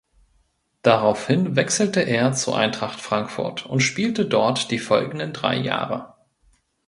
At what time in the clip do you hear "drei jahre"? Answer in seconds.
5.31-6.15